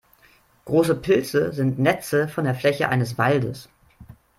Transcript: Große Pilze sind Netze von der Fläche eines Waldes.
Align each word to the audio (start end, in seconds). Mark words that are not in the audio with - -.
Große 0.65 0.95
Pilze 0.95 1.53
sind 1.53 1.77
Netze 1.77 2.27
von 2.27 2.45
der 2.45 2.55
Fläche 2.55 2.89
eines 2.89 3.19
Waldes. 3.19 3.69